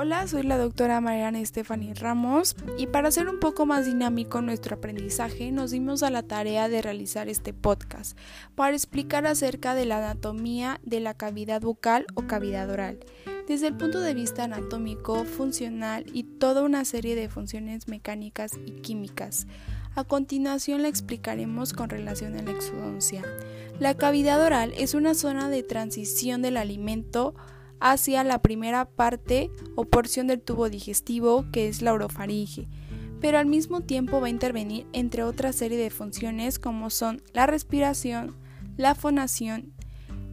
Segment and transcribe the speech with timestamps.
[0.00, 4.76] Hola, soy la doctora Mariana Stephanie Ramos y para hacer un poco más dinámico nuestro
[4.76, 8.16] aprendizaje nos dimos a la tarea de realizar este podcast
[8.54, 13.00] para explicar acerca de la anatomía de la cavidad bucal o cavidad oral,
[13.48, 18.80] desde el punto de vista anatómico, funcional y toda una serie de funciones mecánicas y
[18.82, 19.48] químicas.
[19.96, 23.24] A continuación la explicaremos con relación a la exodoncia.
[23.80, 27.34] La cavidad oral es una zona de transición del alimento
[27.80, 32.68] hacia la primera parte o porción del tubo digestivo que es la orofaringe,
[33.20, 37.46] pero al mismo tiempo va a intervenir entre otra serie de funciones como son la
[37.46, 38.36] respiración,
[38.76, 39.72] la fonación,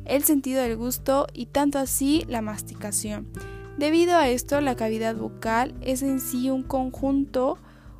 [0.06, 3.28] el sentido del gusto y tanto así la masticación.
[3.78, 7.58] Debido a esto, la cavidad bucal es en sí un conjunto,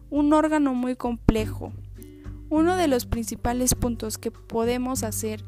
[0.10, 1.74] un órgano muy complejo.
[2.50, 5.44] Uno de los principales puntos que podemos hacer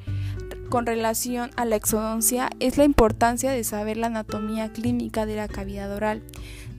[0.70, 5.48] con relación a la exodoncia es la importancia de saber la anatomía clínica de la
[5.48, 6.24] cavidad oral,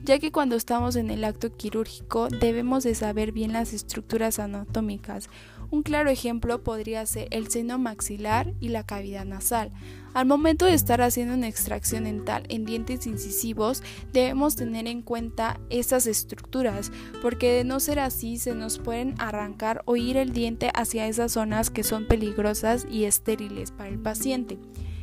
[0.03, 5.29] ya que cuando estamos en el acto quirúrgico debemos de saber bien las estructuras anatómicas.
[5.71, 9.71] Un claro ejemplo podría ser el seno maxilar y la cavidad nasal.
[10.15, 15.59] Al momento de estar haciendo una extracción dental en dientes incisivos, debemos tener en cuenta
[15.69, 20.71] estas estructuras, porque de no ser así se nos pueden arrancar o ir el diente
[20.73, 24.57] hacia esas zonas que son peligrosas y estériles para el paciente,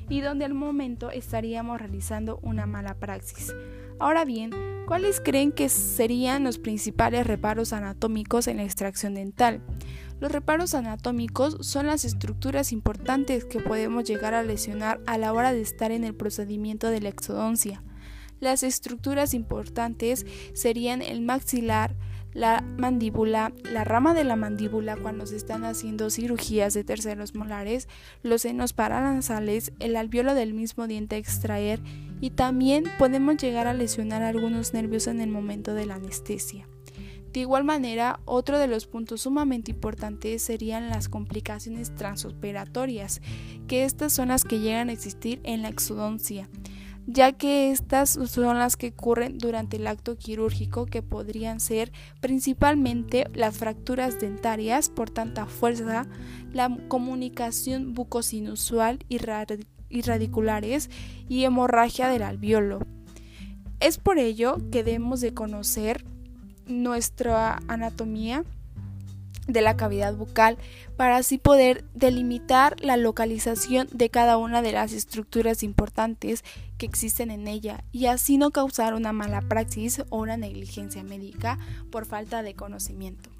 [0.08, 3.54] y donde al momento estaríamos realizando una mala praxis.
[4.00, 4.50] Ahora bien,
[4.86, 9.62] ¿cuáles creen que serían los principales reparos anatómicos en la extracción dental?
[10.18, 15.52] Los reparos anatómicos son las estructuras importantes que podemos llegar a lesionar a la hora
[15.52, 17.82] de estar en el procedimiento de la exodoncia.
[18.40, 21.96] Las estructuras importantes serían el maxilar,
[22.32, 27.88] la mandíbula, la rama de la mandíbula cuando se están haciendo cirugías de terceros molares,
[28.22, 31.80] los senos paranasales, el alveolo del mismo diente a extraer
[32.20, 36.66] y también podemos llegar a lesionar algunos nervios en el momento de la anestesia.
[37.32, 43.20] De igual manera, otro de los puntos sumamente importantes serían las complicaciones transoperatorias,
[43.68, 46.48] que estas son las que llegan a existir en la exodoncia,
[47.06, 53.28] ya que estas son las que ocurren durante el acto quirúrgico que podrían ser principalmente
[53.34, 56.06] las fracturas dentarias por tanta fuerza,
[56.52, 59.18] la comunicación bucosinusual y,
[59.88, 60.90] y radiculares
[61.28, 62.80] y hemorragia del alveolo.
[63.78, 66.04] Es por ello que debemos de conocer
[66.66, 68.44] nuestra anatomía
[69.46, 70.58] de la cavidad bucal
[70.96, 76.44] para así poder delimitar la localización de cada una de las estructuras importantes
[76.78, 81.58] que existen en ella y así no causar una mala praxis o una negligencia médica
[81.90, 83.30] por falta de conocimiento.